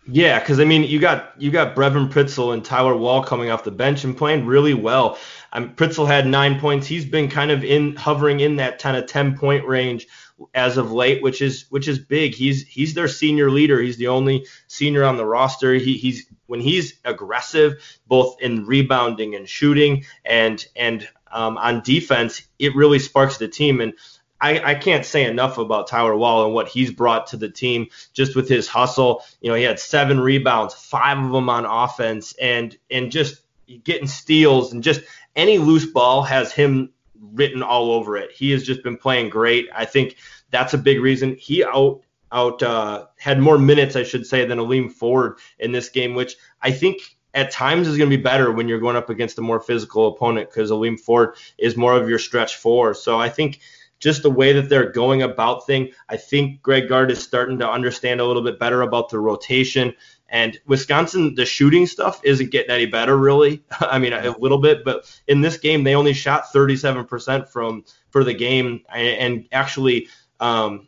[0.07, 3.64] Yeah, because I mean, you got you got Brevin Pritzl and Tyler Wahl coming off
[3.64, 5.18] the bench and playing really well.
[5.54, 6.87] Um, Pritzl had nine points.
[6.87, 10.07] He's been kind of in hovering in that kind of 10 point range
[10.54, 12.34] as of late, which is which is big.
[12.34, 13.80] He's he's their senior leader.
[13.80, 15.74] He's the only senior on the roster.
[15.74, 17.74] He, he's when he's aggressive,
[18.06, 23.80] both in rebounding and shooting, and and um, on defense, it really sparks the team.
[23.80, 23.94] And
[24.40, 27.88] I, I, can't say enough about Tyler Wahl and what he's brought to the team
[28.12, 29.24] just with his hustle.
[29.40, 33.40] You know, he had seven rebounds, five of them on offense, and and just
[33.82, 35.00] getting steals and just
[35.34, 36.90] any loose ball has him
[37.32, 38.30] written all over it.
[38.32, 39.68] He has just been playing great.
[39.74, 40.16] I think
[40.50, 41.37] that's a big reason.
[41.37, 42.00] He out
[42.32, 46.37] out uh, had more minutes, I should say, than Aleem Ford in this game, which
[46.62, 49.42] I think at times is going to be better when you're going up against a
[49.42, 52.94] more physical opponent because Aleem Ford is more of your stretch four.
[52.94, 53.60] So I think
[54.04, 57.68] just the way that they're going about thing, I think Greg Gard is starting to
[57.68, 59.94] understand a little bit better about the rotation.
[60.28, 63.64] And Wisconsin, the shooting stuff isn't getting any better, really.
[63.80, 68.24] I mean, a little bit, but in this game, they only shot 37% from for
[68.24, 70.86] the game, and actually, um,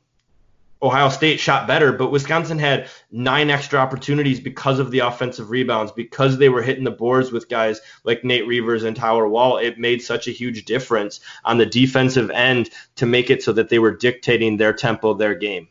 [0.82, 5.90] Ohio State shot better, but Wisconsin had nine extra opportunities because of the offensive rebounds,
[5.90, 9.56] because they were hitting the boards with guys like Nate Reuvers and Tyler Wahl.
[9.56, 13.70] It made such a huge difference on the defensive end to make it so that
[13.70, 15.68] they were dictating their tempo, their game.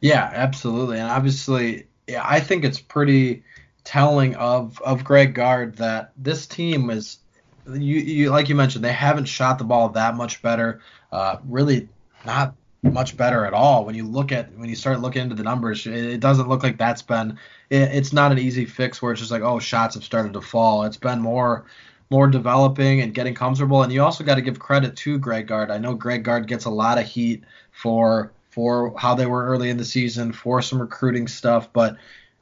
[0.00, 0.98] Yeah, absolutely.
[0.98, 3.42] And obviously, yeah, I think it's pretty
[3.82, 7.18] telling of of Greg Gard that this team is
[7.66, 10.80] you, you like you mentioned they haven't shot the ball that much better.
[11.10, 11.88] Uh, really
[12.24, 13.84] not much better at all.
[13.84, 16.62] When you look at when you start looking into the numbers, it, it doesn't look
[16.62, 17.38] like that's been.
[17.70, 20.40] It, it's not an easy fix where it's just like oh shots have started to
[20.40, 20.84] fall.
[20.84, 21.64] It's been more
[22.10, 23.82] more developing and getting comfortable.
[23.82, 25.70] And you also got to give credit to Greg Gard.
[25.70, 29.70] I know Greg Gard gets a lot of heat for for how they were early
[29.70, 31.96] in the season, for some recruiting stuff, but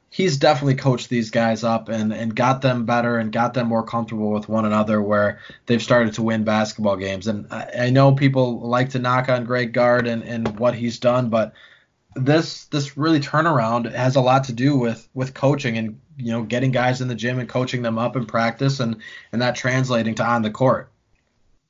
[0.09, 3.83] he's definitely coached these guys up and, and got them better and got them more
[3.83, 7.27] comfortable with one another where they've started to win basketball games.
[7.27, 10.99] And I, I know people like to knock on Greg Gard and, and what he's
[10.99, 11.53] done, but
[12.15, 16.41] this this really turnaround has a lot to do with with coaching and you know
[16.41, 18.97] getting guys in the gym and coaching them up in practice and
[19.31, 20.91] and that translating to on the court.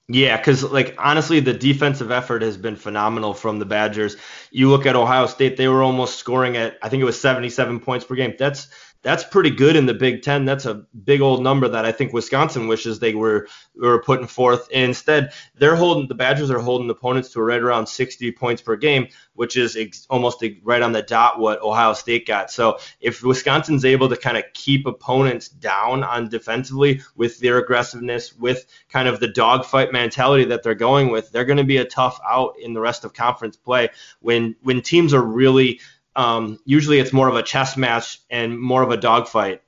[0.09, 4.15] Yeah, because like honestly, the defensive effort has been phenomenal from the Badgers.
[4.51, 7.81] You look at Ohio State; they were almost scoring at I think it was 77
[7.81, 8.33] points per game.
[8.39, 8.69] That's
[9.01, 10.45] that's pretty good in the Big Ten.
[10.45, 14.67] That's a big old number that I think Wisconsin wishes they were were putting forth.
[14.73, 18.75] And instead, they're holding the Badgers are holding opponents to right around 60 points per
[18.75, 22.51] game, which is ex- almost right on the dot what Ohio State got.
[22.51, 28.33] So if Wisconsin's able to kind of keep opponents down on defensively with their aggressiveness,
[28.33, 31.85] with kind of the dogfight mentality that they're going with, they're going to be a
[31.85, 33.89] tough out in the rest of conference play
[34.21, 35.79] when when teams are really
[36.17, 39.61] um, usually it's more of a chess match and more of a dogfight.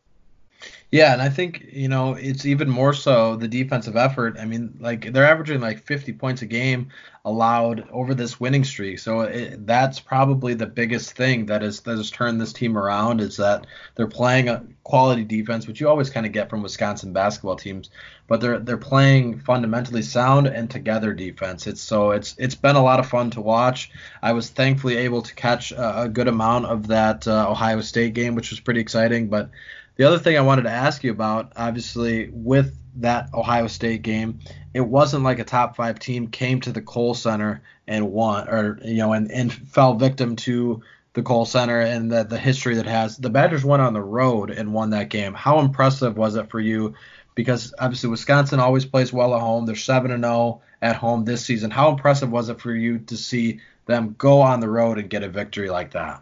[0.92, 4.38] Yeah, and I think you know it's even more so the defensive effort.
[4.40, 6.90] I mean, like they're averaging like 50 points a game
[7.26, 8.98] allowed over this winning streak.
[8.98, 13.22] So it, that's probably the biggest thing that is that has turned this team around
[13.22, 17.14] is that they're playing a quality defense, which you always kind of get from Wisconsin
[17.14, 17.92] basketball teams,
[18.28, 21.68] but they're they're playing fundamentally sound and together defense.
[21.68, 23.92] It's so it's it's been a lot of fun to watch.
[24.24, 28.16] I was thankfully able to catch a, a good amount of that uh, Ohio State
[28.16, 29.52] game, which was pretty exciting, but
[30.00, 34.40] the other thing I wanted to ask you about, obviously, with that Ohio State game,
[34.74, 38.80] it wasn't like a top five team came to the Kohl Center and won, or
[38.82, 40.82] you know, and, and fell victim to
[41.12, 43.18] the Kohl Center and the, the history that has.
[43.18, 45.34] The Badgers went on the road and won that game.
[45.34, 46.94] How impressive was it for you?
[47.36, 49.66] Because obviously Wisconsin always plays well at home.
[49.66, 51.72] They're seven and zero oh at home this season.
[51.72, 55.24] How impressive was it for you to see them go on the road and get
[55.24, 56.22] a victory like that?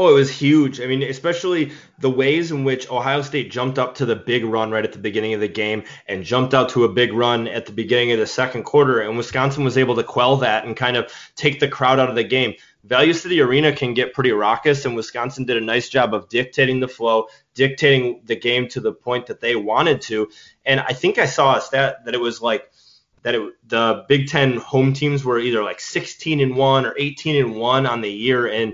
[0.00, 0.80] Oh, it was huge.
[0.80, 4.70] I mean, especially the ways in which Ohio State jumped up to the big run
[4.70, 7.66] right at the beginning of the game and jumped out to a big run at
[7.66, 9.00] the beginning of the second quarter.
[9.00, 12.14] And Wisconsin was able to quell that and kind of take the crowd out of
[12.14, 12.54] the game.
[12.82, 16.80] Value City Arena can get pretty raucous, and Wisconsin did a nice job of dictating
[16.80, 20.30] the flow, dictating the game to the point that they wanted to.
[20.64, 22.70] And I think I saw a stat that it was like
[23.22, 27.36] that it, the Big Ten home teams were either like 16 and one or 18
[27.36, 28.72] and one on the year, and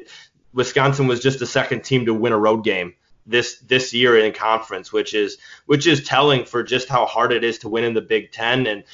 [0.57, 2.95] Wisconsin was just the second team to win a road game
[3.27, 7.45] this this year in conference, which is which is telling for just how hard it
[7.45, 8.85] is to win in the Big Ten, and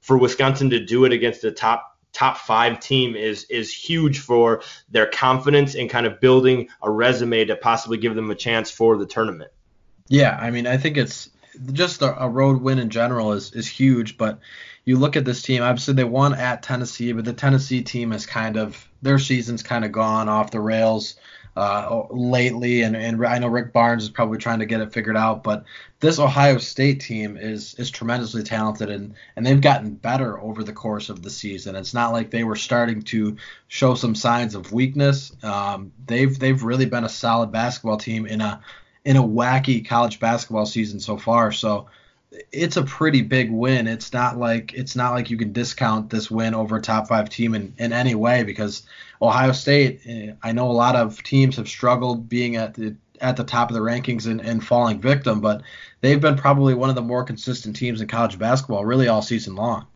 [0.00, 4.62] for Wisconsin to do it against the top top five team is is huge for
[4.90, 8.96] their confidence and kind of building a resume to possibly give them a chance for
[8.96, 9.50] the tournament.
[10.08, 11.30] Yeah, I mean, I think it's
[11.72, 14.38] just a, a road win in general is is huge, but
[14.84, 15.62] you look at this team.
[15.62, 19.84] Obviously, they won at Tennessee, but the Tennessee team has kind of their season's kind
[19.84, 21.16] of gone off the rails
[21.58, 25.16] uh, lately, and, and I know Rick Barnes is probably trying to get it figured
[25.16, 25.42] out.
[25.42, 25.64] But
[25.98, 30.72] this Ohio State team is is tremendously talented, and and they've gotten better over the
[30.72, 31.74] course of the season.
[31.74, 35.32] It's not like they were starting to show some signs of weakness.
[35.42, 38.60] Um, they've they've really been a solid basketball team in a
[39.04, 41.52] in a wacky college basketball season so far.
[41.52, 41.86] So
[42.52, 43.86] it's a pretty big win.
[43.86, 47.30] It's not like it's not like you can discount this win over a top five
[47.30, 48.82] team in, in any way because
[49.22, 50.00] Ohio State.
[50.06, 53.70] Eh, I know a lot of teams have struggled being at the at the top
[53.70, 55.62] of the rankings and, and falling victim, but
[56.00, 59.56] they've been probably one of the more consistent teams in college basketball really all season
[59.56, 59.86] long.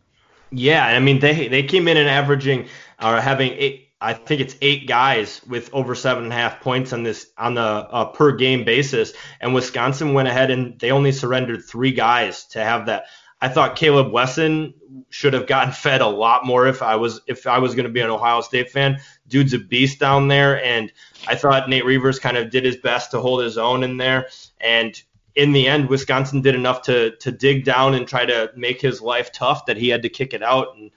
[0.51, 2.67] Yeah, I mean they they came in and averaging
[3.01, 6.91] or having eight, I think it's eight guys with over seven and a half points
[6.91, 11.13] on this on the uh, per game basis, and Wisconsin went ahead and they only
[11.13, 13.05] surrendered three guys to have that.
[13.39, 14.73] I thought Kaleb Wesson
[15.09, 17.91] should have gotten fed a lot more if I was if I was going to
[17.91, 18.99] be an Ohio State fan.
[19.29, 20.91] Dude's a beast down there, and
[21.25, 24.27] I thought Nate Reuvers kind of did his best to hold his own in there.
[24.59, 25.01] And
[25.35, 29.01] in the end, Wisconsin did enough to to dig down and try to make his
[29.01, 30.91] life tough that he had to kick it out and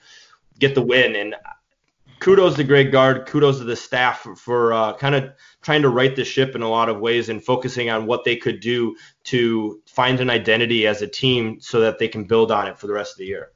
[0.59, 1.15] get the win.
[1.15, 1.35] And
[2.19, 6.15] kudos to Greg Gard, kudos to the staff for, uh, kind of trying to right
[6.15, 9.81] the ship in a lot of ways and focusing on what they could do to
[9.85, 12.93] find an identity as a team so that they can build on it for the
[12.93, 13.51] rest of the year.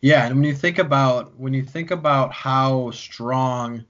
[0.00, 3.84] Yeah, and when you think about when you think about how strong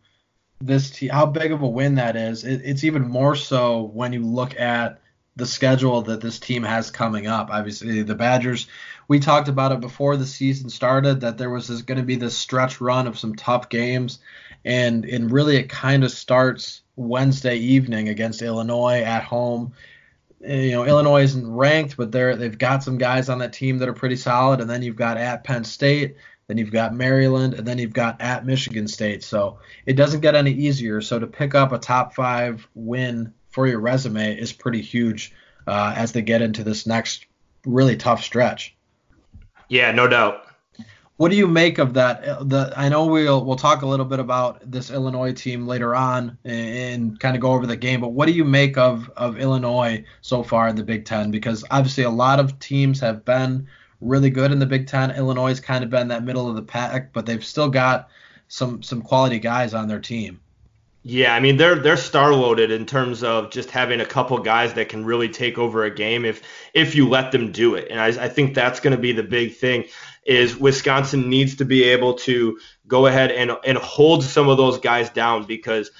[0.60, 4.12] this team, how big of a win that is, it, it's even more so when
[4.12, 5.00] you look at
[5.36, 7.48] the schedule that this team has coming up.
[7.50, 8.66] Obviously, the Badgers
[9.08, 12.36] we talked about it before the season started that there was going to be this
[12.36, 14.18] stretch run of some tough games,
[14.64, 19.72] and and really it kind of starts Wednesday evening against Illinois at home.
[20.40, 23.88] You know, Illinois isn't ranked, but they're they've got some guys on that team that
[23.88, 26.16] are pretty solid, and then you've got at Penn State.
[26.46, 29.22] Then you've got Maryland, and then you've got at Michigan State.
[29.22, 31.00] So it doesn't get any easier.
[31.00, 35.32] So to pick up a top five win for your resume is pretty huge
[35.66, 37.26] uh, as they get into this next
[37.66, 38.77] really tough stretch.
[39.68, 40.44] Yeah, no doubt.
[41.18, 42.22] What do you make of that?
[42.48, 46.38] The I know we'll we'll talk a little bit about this Illinois team later on
[46.44, 49.36] and, and kind of go over the game, but what do you make of of
[49.36, 51.32] Illinois so far in the Big Ten?
[51.32, 53.66] Because obviously a lot of teams have been
[54.00, 55.10] really good in the Big Ten.
[55.10, 58.08] Illinois has kind of been that middle of the pack, but they've still got
[58.46, 60.40] some some quality guys on their team.
[61.02, 64.74] Yeah, I mean they're they're star loaded in terms of just having a couple guys
[64.74, 66.42] that can really take over a game if
[66.74, 67.88] if you let them do it.
[67.90, 69.84] And I, I think that's going to be the big thing
[70.26, 74.78] is Wisconsin needs to be able to go ahead and and hold some of those
[74.80, 75.90] guys down because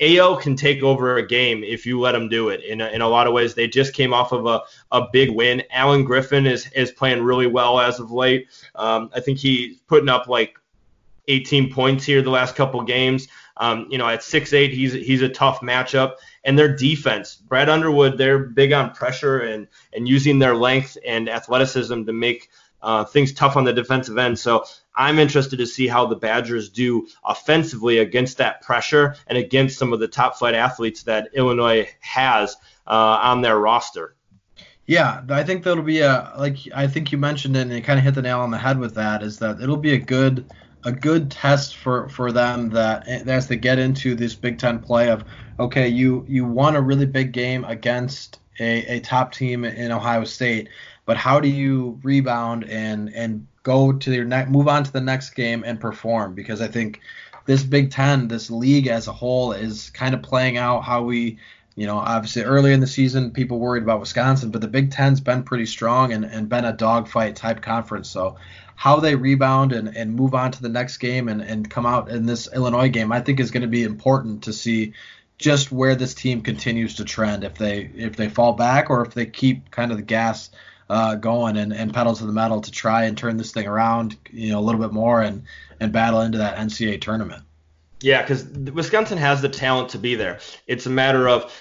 [0.00, 2.62] Ayo can take over a game if you let them do it.
[2.64, 4.60] In a, in a lot of ways, they just came off of a,
[4.92, 5.62] a big win.
[5.70, 8.48] Alan Griffin is is playing really well as of late.
[8.74, 10.58] Um, I think he's putting up like
[11.28, 13.28] 18 points here the last couple games.
[13.58, 16.14] Um, you know, at six eight, he's he's a tough matchup.
[16.44, 17.34] and their defense.
[17.34, 22.48] Brad Underwood, they're big on pressure and and using their length and athleticism to make
[22.82, 24.38] uh, things tough on the defensive end.
[24.38, 29.78] So I'm interested to see how the Badgers do offensively against that pressure and against
[29.78, 32.56] some of the top flight athletes that Illinois has
[32.86, 34.14] uh, on their roster.
[34.86, 37.98] Yeah, I think that'll be a like I think you mentioned it and you kind
[37.98, 40.46] of hit the nail on the head with that is that it'll be a good
[40.88, 44.78] a good test for for them that eh, as they get into this Big Ten
[44.78, 45.24] play of
[45.60, 50.24] okay you you won a really big game against a, a top team in Ohio
[50.24, 50.68] State
[51.08, 55.00] but how do you rebound and and go to your next move on to the
[55.00, 56.34] next game and perform?
[56.34, 57.00] Because I think
[57.46, 61.38] this Big Ten, this league as a whole, is kind of playing out how we,
[61.78, 65.20] you know, obviously early in the season people worried about Wisconsin, but the Big Ten's
[65.20, 68.10] been pretty strong and, and been a dogfight type conference.
[68.10, 68.36] So
[68.74, 72.08] how they rebound and, and move on to the next game and, and come out
[72.10, 74.94] in this Illinois game, I think is going to be important to see
[75.38, 77.44] just where this team continues to trend.
[77.44, 80.50] If they if they fall back or if they keep kind of the gas
[80.90, 84.16] uh, going and, and pedal to the metal to try and turn this thing around,
[84.32, 85.44] you know, a little bit more and
[85.78, 87.44] and battle into that NCAA tournament.
[88.00, 90.38] Yeah, because Wisconsin has the talent to be there.
[90.66, 91.52] It's a matter of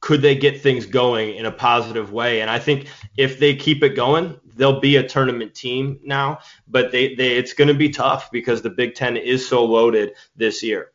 [0.00, 3.82] could they get things going in a positive way, and I think if they keep
[3.82, 6.40] it going, they'll be a tournament team now.
[6.68, 10.12] But they, they it's going to be tough because the Big Ten is so loaded
[10.36, 10.90] this year.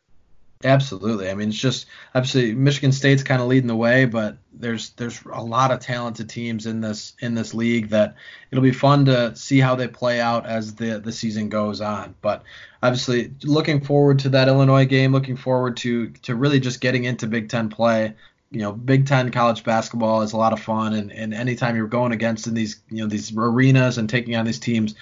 [0.66, 1.30] Absolutely.
[1.30, 5.22] I mean, it's just obviously Michigan State's kind of leading the way, but there's there's
[5.32, 8.16] a lot of talented teams in this in this league that
[8.52, 12.14] it'll be fun to see how they play out as the the season goes on.
[12.22, 12.44] But
[12.84, 17.26] obviously, looking forward to that Illinois game, looking forward to to really just getting into
[17.26, 18.14] Big Ten play.
[18.52, 21.88] You know, Big Ten college basketball is a lot of fun, and, and anytime you're
[21.88, 24.94] going against in these you know these arenas and taking on these teams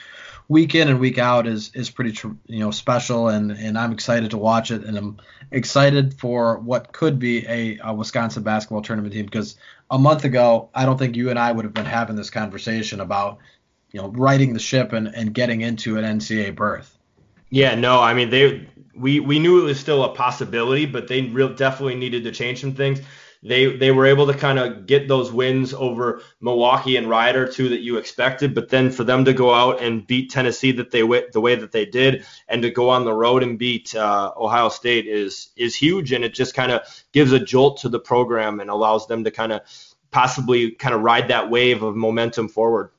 [0.49, 2.17] week in and week out is is pretty
[2.47, 5.17] you know special and and I'm excited to watch it and I'm
[5.51, 9.57] excited for what could be a, a Wisconsin basketball tournament team because
[9.91, 13.01] a month ago I don't think you and I would have been having this conversation
[13.01, 13.39] about
[13.91, 16.97] you know righting the ship and and getting into an NCAA berth.
[17.49, 21.23] Yeah, no, I mean they we we knew it was still a possibility, but they
[21.23, 23.01] real definitely needed to change some things
[23.43, 27.69] they they were able to kind of get those wins over Milwaukee and Rider too
[27.69, 31.01] that you expected, but then for them to go out and beat Tennessee that they
[31.01, 34.69] the way that they did, and to go on the road and beat uh, Ohio
[34.69, 36.81] State is is huge, and it just kind of
[37.11, 39.61] gives a jolt to the program and allows them to kind of
[40.11, 42.89] possibly kind of ride that wave of momentum forward.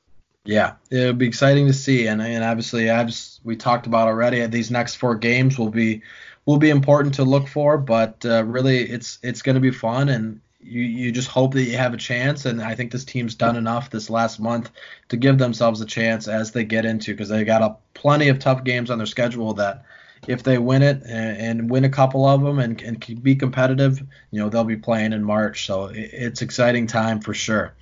[0.45, 4.71] Yeah, it'll be exciting to see, and and obviously as we talked about already, these
[4.71, 6.01] next four games will be
[6.49, 10.09] will be important to look for, but uh, really it's it's going to be fun
[10.09, 13.35] and you you just hope that you have a chance and I think this team's
[13.35, 14.71] done enough this last month
[15.09, 18.39] to give themselves a chance as they get into because they got a plenty of
[18.39, 19.83] tough games on their schedule that
[20.27, 23.99] if they win it and, and win a couple of them and, and be competitive,
[24.31, 25.67] you know, they'll be playing in March.
[25.67, 27.73] So it, it's exciting time for sure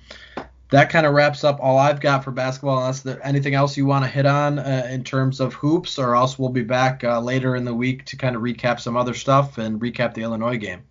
[0.70, 2.78] that kind of wraps up all I've got for basketball.
[2.78, 6.14] Unless there anything else you want to hit on uh, in terms of hoops, or
[6.14, 9.14] else we'll be back uh, later in the week to kind of recap some other
[9.14, 10.82] stuff and recap the Illinois game.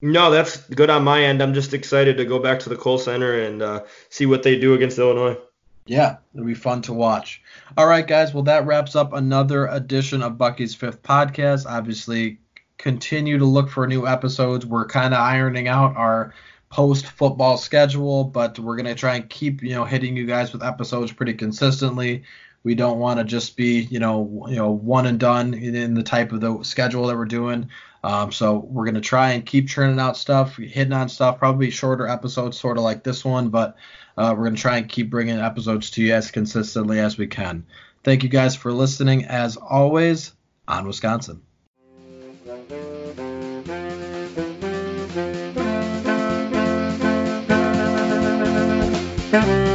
[0.00, 1.42] No, that's good on my end.
[1.42, 4.58] I'm just excited to go back to the Kohl Center and uh, see what they
[4.58, 5.38] do against Illinois.
[5.86, 7.42] Yeah, it'll be fun to watch.
[7.76, 8.34] All right, guys.
[8.34, 11.66] Well, that wraps up another edition of Bucky's Fifth Podcast.
[11.66, 12.38] Obviously,
[12.78, 14.66] continue to look for new episodes.
[14.66, 16.34] We're kind of ironing out our
[16.74, 20.64] post football schedule, but we're gonna try and keep you know hitting you guys with
[20.64, 22.24] episodes pretty consistently.
[22.64, 26.02] We don't want to just be you know you know one and done in the
[26.02, 27.70] type of the schedule that we're doing.
[28.02, 32.08] Um, so we're gonna try and keep churning out stuff, hitting on stuff, probably shorter
[32.08, 33.76] episodes, sort of like this one, but
[34.18, 37.64] uh, we're gonna try and keep bringing episodes to you as consistently as we can.
[38.02, 40.32] Thank you guys for listening, as always,
[40.66, 41.40] on Wisconsin.
[49.34, 49.73] chao.